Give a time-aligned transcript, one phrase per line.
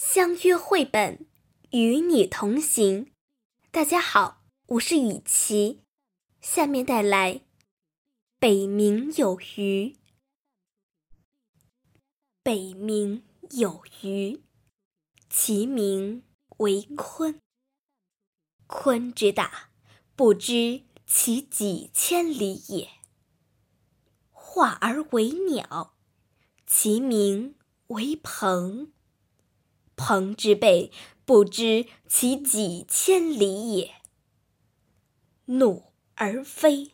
[0.00, 1.26] 相约绘本，
[1.72, 3.10] 与你同行。
[3.72, 5.80] 大家好，我是雨琪，
[6.40, 7.34] 下面带来
[8.38, 9.88] 《北冥有鱼》。
[12.44, 14.40] 北冥有鱼，
[15.28, 16.22] 其名
[16.58, 17.40] 为鲲。
[18.68, 19.70] 鲲之大，
[20.14, 22.88] 不知其几千里也。
[24.30, 25.96] 化而为鸟，
[26.68, 27.56] 其名
[27.88, 28.92] 为鹏。
[29.98, 30.92] 鹏之背，
[31.26, 33.90] 不知其几千里也。
[35.46, 35.82] 怒
[36.14, 36.92] 而飞，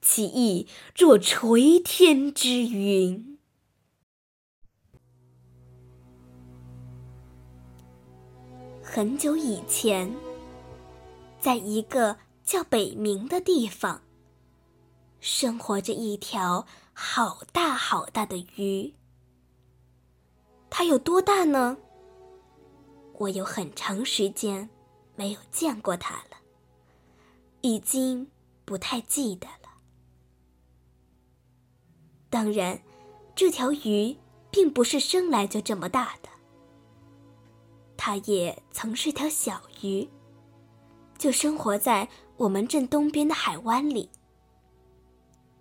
[0.00, 3.38] 其翼若垂天之云。
[8.82, 10.14] 很久以前，
[11.40, 14.02] 在一个叫北冥的地方，
[15.18, 18.94] 生活着一条好大好大的鱼。
[20.68, 21.78] 它有多大呢？
[23.22, 24.68] 我有很长时间
[25.14, 26.38] 没有见过它了，
[27.60, 28.28] 已经
[28.64, 29.68] 不太记得了。
[32.28, 32.82] 当然，
[33.36, 34.16] 这条鱼
[34.50, 36.28] 并不是生来就这么大的。
[37.96, 40.08] 它也曾是条小鱼，
[41.16, 44.10] 就生活在我们镇东边的海湾里。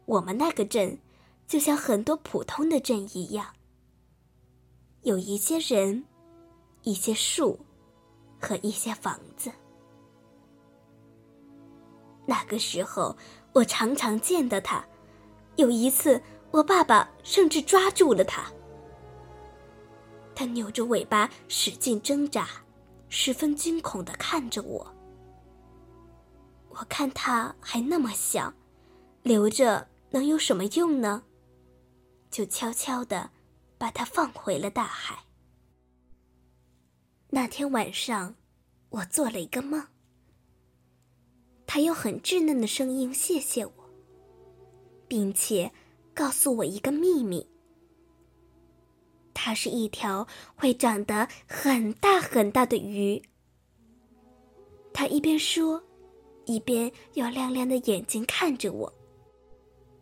[0.06, 0.98] 我们那个镇
[1.48, 3.54] 就像很多普通的镇一样，
[5.04, 6.06] 有一些人，
[6.84, 7.60] 一些树，
[8.40, 9.52] 和一些房子。
[12.26, 13.16] 那个时候，
[13.54, 14.86] 我常常见到它。
[15.58, 16.22] 有一次，
[16.52, 18.52] 我爸爸甚至抓住了它。
[20.34, 22.48] 它扭着尾巴，使劲挣扎，
[23.10, 24.96] 十分惊恐的看着我。
[26.70, 28.54] 我看它还那么小，
[29.24, 31.24] 留着能有什么用呢？
[32.32, 33.30] 就悄悄的
[33.78, 35.26] 把它放回了大海。
[37.34, 38.36] 那天晚上，
[38.90, 39.88] 我做了一个梦。
[41.66, 43.74] 它用很稚嫩的声音谢谢我，
[45.08, 45.72] 并且
[46.14, 47.50] 告诉我一个秘密。
[49.34, 50.28] 它是一条
[50.58, 53.22] 会长得很大很大的鱼。
[54.92, 55.82] 它一边说，
[56.44, 58.94] 一边用亮亮的眼睛看着我。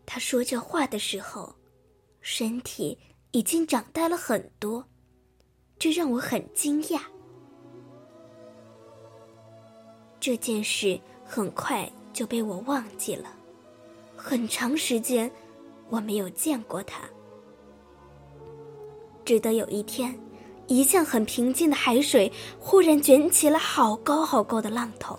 [0.04, 1.56] 他说这话的时候，
[2.22, 2.98] 身体
[3.30, 4.84] 已经长大了很多，
[5.78, 7.00] 这让我很惊讶。
[10.20, 13.30] 这件事很快就被我忘记了，
[14.16, 15.32] 很长时间
[15.90, 17.02] 我没有见过他。
[19.24, 20.18] 直到有一天，
[20.68, 25.18] 一向很平静的海水忽然卷起了好高好高的浪头，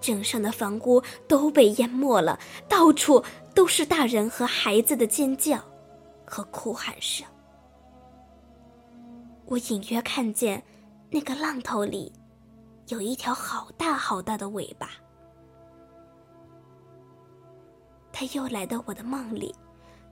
[0.00, 3.22] 镇上的房屋都被淹没了，到处
[3.54, 5.62] 都是大人和孩子的尖叫
[6.24, 7.26] 和哭喊声。
[9.46, 10.62] 我隐约看见，
[11.10, 12.10] 那个浪头里
[12.88, 14.90] 有一条好大好大的尾巴。
[18.12, 19.54] 他又来到我的梦里，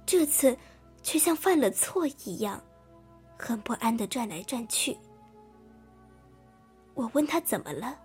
[0.05, 0.57] 这次
[1.03, 2.63] 却像犯了错一样。
[3.39, 4.97] 很不安的转来转去。
[6.95, 7.99] 我问他怎么了，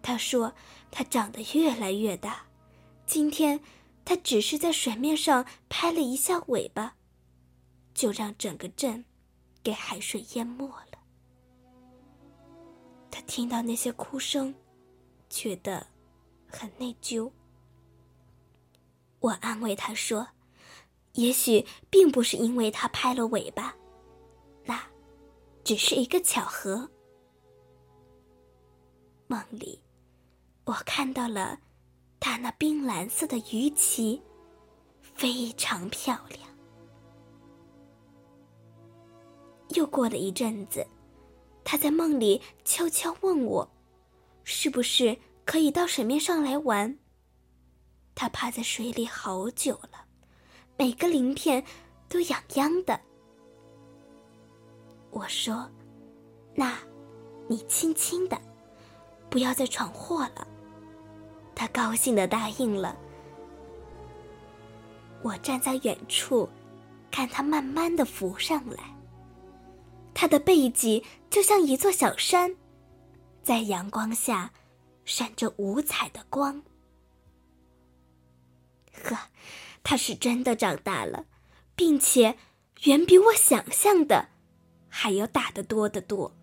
[0.00, 0.52] 他说
[0.90, 2.46] 他长得越来越大，
[3.06, 3.60] 今天
[4.04, 6.94] 他只是在水面上拍了一下尾巴，
[7.92, 9.04] 就让整个镇
[9.64, 10.85] 给海水淹没了。
[13.10, 14.54] 他听到那些哭声，
[15.28, 15.86] 觉得
[16.46, 17.30] 很内疚。
[19.20, 20.28] 我安慰他说
[21.14, 23.74] ：“也许并不是因为他拍了尾巴。”
[24.64, 24.80] 那，
[25.64, 26.88] 只是一个巧合。
[29.26, 29.82] 梦里，
[30.64, 31.58] 我看到了
[32.20, 34.22] 他那冰蓝色的鱼鳍，
[35.00, 36.40] 非常漂亮。
[39.70, 40.86] 又过了一阵子，
[41.68, 43.68] 他在梦里悄悄问我
[44.44, 46.96] ：“是不是可以到水面上来玩？”
[48.14, 50.04] 他趴在水里好久了，
[50.78, 51.62] 每个鳞片
[52.08, 52.98] 都痒痒的。
[55.10, 55.68] 我说
[56.54, 56.78] ：“那，
[57.48, 58.40] 你轻轻的，
[59.28, 60.46] 不要再闯祸了。”
[61.52, 62.96] 他高兴的答应了。
[65.20, 66.48] 我站在远处，
[67.10, 68.95] 看他慢慢的浮上来。
[70.18, 72.56] 他的背脊就像一座小山，
[73.42, 74.50] 在阳光下
[75.04, 76.62] 闪着五彩的光。
[79.04, 79.14] 呵，
[79.84, 81.26] 他是真的长大了，
[81.74, 82.38] 并且
[82.84, 84.30] 远比我想象的。
[84.88, 86.34] 还要大得多得多。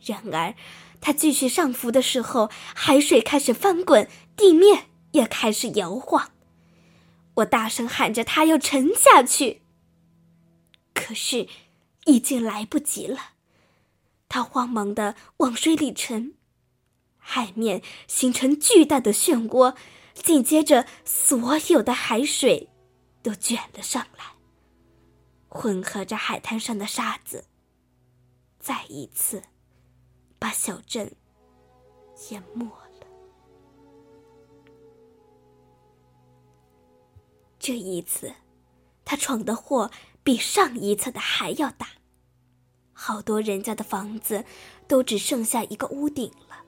[0.00, 0.54] 然而，
[1.00, 6.30] 他继续上浮的时候，海水开始翻滚，地面也开始摇晃。
[7.34, 9.62] 我大声喊着：“他要沉下去！”
[10.94, 11.48] 可是，
[12.06, 13.32] 已经来不及了。
[14.28, 16.34] 他慌忙的往水里沉，
[17.18, 19.76] 海面形成巨大的漩涡，
[20.14, 22.70] 紧接着所有的海水
[23.22, 24.36] 都卷了上来，
[25.48, 27.44] 混合着海滩上的沙子，
[28.58, 29.42] 再一次
[30.38, 31.14] 把小镇
[32.30, 33.06] 淹没了。
[37.58, 38.34] 这一次，
[39.12, 39.90] 他闯的祸
[40.22, 41.86] 比上一次的还要大。
[42.94, 44.46] 好多人家的房子
[44.88, 46.64] 都只剩下一个屋顶了。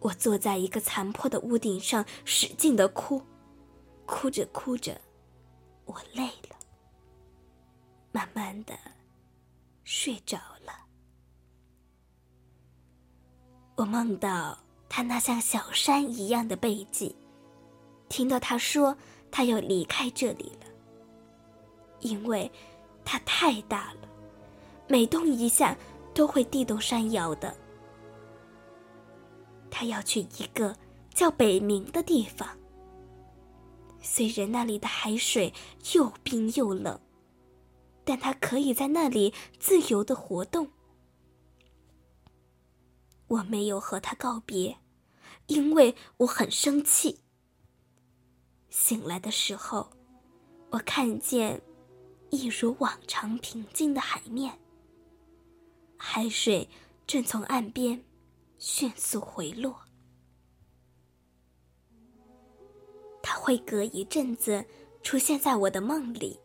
[0.00, 3.22] 我坐在一个残破的屋顶上，使劲的哭，
[4.04, 5.00] 哭着哭着，
[5.86, 6.56] 我累了，
[8.10, 8.74] 慢慢的
[9.84, 10.84] 睡着了。
[13.76, 17.16] 我梦到他那像小山一样的背脊，
[18.10, 18.98] 听到他说
[19.32, 20.66] 他要离开这里了，
[22.00, 22.48] 因为
[23.04, 24.00] 它太大了。
[24.86, 25.76] 每动一下，
[26.14, 27.56] 都会地动山摇的。
[29.70, 30.76] 他要去一个
[31.14, 32.46] 叫北冥的地方。
[34.02, 35.50] 虽然那里的海水
[35.94, 37.00] 又冰又冷，
[38.04, 40.68] 但他可以在那里自由的活动。
[43.28, 44.76] 我没有和他告别，
[45.46, 47.21] 因为我很生气。
[48.72, 49.86] 醒来的时候，
[50.70, 51.60] 我看见
[52.30, 54.58] 一如往常平静的海面。
[55.98, 56.66] 海水
[57.06, 58.02] 正从岸边
[58.56, 59.78] 迅速回落，
[63.22, 64.64] 他会隔一阵子
[65.02, 66.40] 出现在我的梦里，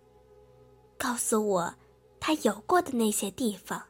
[0.97, 1.73] 告诉我
[2.19, 3.81] 他游过的那些地方。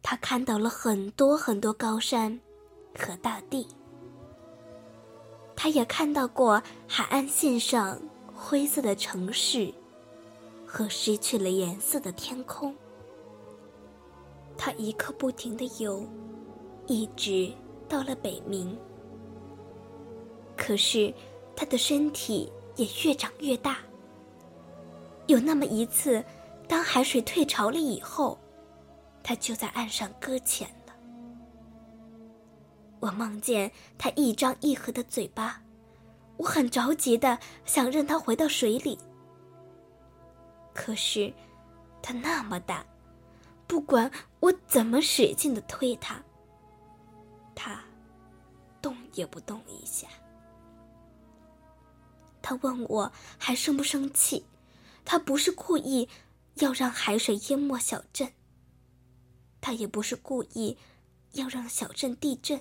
[0.00, 2.40] 他看到了很多很多高山
[2.96, 3.66] 和大地，
[5.60, 8.00] 他也看到过海岸线上
[8.32, 9.74] 灰色的城市
[10.64, 12.72] 和失去了颜色的天空。
[14.56, 16.06] 他一刻不停的游，
[16.86, 17.52] 一直
[17.88, 18.72] 到了北冥。
[20.56, 21.12] 可是，
[21.56, 23.78] 他的身体也越长越大。
[25.26, 26.24] 有那么一次，
[26.68, 28.38] 当海水退潮了以后，
[29.24, 30.68] 他就在岸上搁浅。
[33.00, 35.62] 我梦见他一张一合的嘴巴，
[36.36, 38.98] 我很着急的想让他回到水里。
[40.74, 41.32] 可是，
[42.02, 42.84] 他那么大。
[43.66, 44.10] 不管
[44.40, 46.22] 我怎么使劲的推他，
[47.54, 47.84] 他
[48.80, 50.08] 动也不动一下。
[52.40, 54.44] 他问我还生不生气？
[55.04, 56.08] 他不是故意
[56.56, 58.32] 要让海水淹没小镇，
[59.60, 60.78] 他也不是故意
[61.32, 62.58] 要让小镇地震。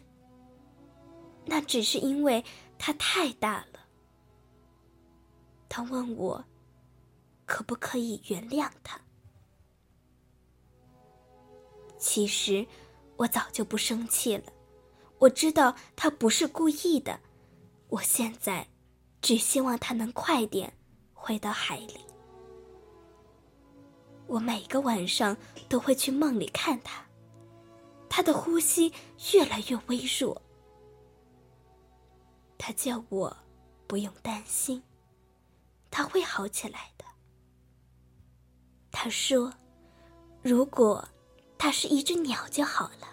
[1.47, 2.43] 那只是因为
[2.77, 3.79] 他太大了。
[5.69, 6.43] 他问我
[7.45, 8.99] 可不可以原谅他。
[11.97, 12.65] 其实，
[13.15, 14.43] 我早就不生气了。
[15.17, 17.19] 我知道他不是故意的。
[17.89, 18.67] 我现在，
[19.21, 20.71] 只希望他能快点
[21.13, 21.97] 回到海里。
[24.27, 25.35] 我每个晚上
[25.69, 27.05] 都会去梦里看他，
[28.09, 28.93] 他的呼吸
[29.33, 30.41] 越来越微弱。
[32.67, 33.33] 他叫我
[33.87, 34.83] 不用担心，
[35.89, 37.05] 他会好起来的。
[38.91, 39.53] 他说，
[40.43, 41.07] 如果。
[41.57, 43.07] 他是一只鸟就好了，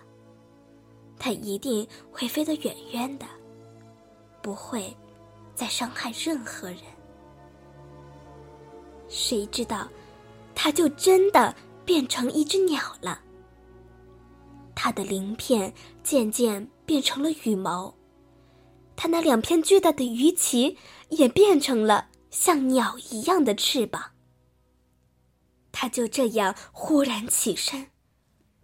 [1.18, 3.24] 他一定会飞得远远的，
[4.42, 4.94] 不会
[5.54, 6.80] 再伤害任何人。
[9.08, 9.88] 谁知道，
[10.54, 11.56] 他就真的
[11.86, 13.18] 变成一只鸟了。
[14.74, 17.92] 他的鳞片渐渐变成了羽毛，
[18.96, 20.76] 它那两片巨大的鱼鳍
[21.10, 24.12] 也变成了像鸟一样的翅膀。
[25.72, 27.90] 它就这样忽然起身。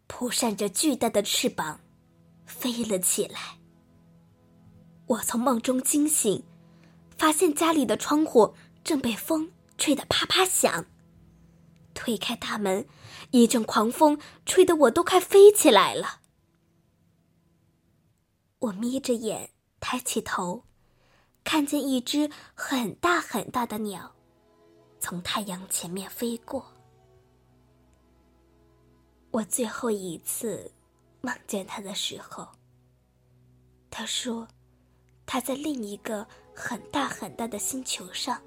[0.07, 1.81] 扑扇着巨大的翅膀，
[2.45, 3.61] 飞了起来。
[5.07, 6.45] 我从梦中惊醒，
[7.17, 10.87] 发现家里的窗户正被风吹得啪啪响。
[11.95, 12.89] 推开大门，
[13.31, 16.21] 一阵狂风吹得我都快飞起来了。
[18.59, 20.63] 我眯着眼，抬起头，
[21.43, 24.15] 看见一只很大很大的鸟，
[25.01, 26.73] 从太阳前面飞过。
[29.31, 30.71] 我最后一次
[31.23, 32.49] 梦见他的时候，
[33.91, 34.47] 他说
[35.25, 38.43] 他在另一个很大很大的星球上，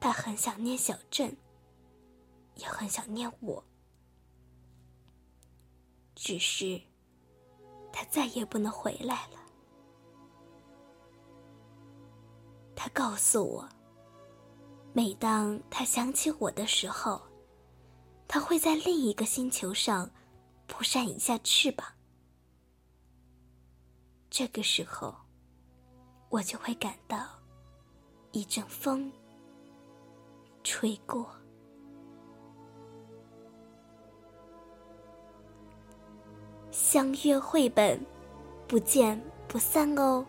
[0.00, 1.36] 他很想念小镇，
[2.56, 3.64] 也很想念我，
[6.14, 6.80] 只是
[7.96, 9.38] 他再也不能回来了。
[12.74, 13.68] 他告诉我，
[14.92, 17.22] 每当他想起我的时候。
[18.26, 20.10] 他会在另一个星球上
[20.66, 21.86] 扑扇一下翅膀。
[24.28, 25.14] 这个时候，
[26.30, 27.28] 我就会感到
[28.32, 29.12] 一阵风
[30.64, 31.30] 吹过。
[36.76, 38.04] 相约绘本，
[38.66, 40.26] 不见不散哦。